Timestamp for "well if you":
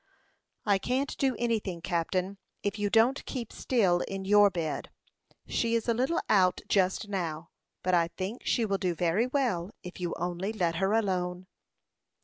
9.27-10.15